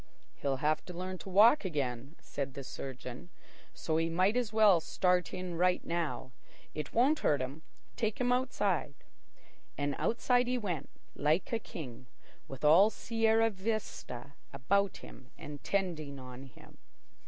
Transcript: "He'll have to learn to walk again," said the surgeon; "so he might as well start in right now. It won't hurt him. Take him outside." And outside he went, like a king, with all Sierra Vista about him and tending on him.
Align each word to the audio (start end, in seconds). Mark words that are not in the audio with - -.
"He'll 0.33 0.55
have 0.65 0.83
to 0.85 0.95
learn 0.95 1.19
to 1.19 1.29
walk 1.29 1.63
again," 1.63 2.15
said 2.19 2.55
the 2.55 2.63
surgeon; 2.63 3.29
"so 3.71 3.97
he 3.97 4.09
might 4.09 4.35
as 4.35 4.51
well 4.51 4.79
start 4.79 5.31
in 5.31 5.53
right 5.59 5.85
now. 5.85 6.31
It 6.73 6.91
won't 6.91 7.19
hurt 7.19 7.39
him. 7.39 7.61
Take 7.95 8.19
him 8.19 8.31
outside." 8.31 8.95
And 9.77 9.93
outside 9.99 10.47
he 10.47 10.57
went, 10.57 10.89
like 11.13 11.53
a 11.53 11.59
king, 11.59 12.07
with 12.47 12.65
all 12.65 12.89
Sierra 12.89 13.51
Vista 13.51 14.33
about 14.51 14.97
him 15.05 15.29
and 15.37 15.63
tending 15.63 16.17
on 16.17 16.45
him. 16.45 16.79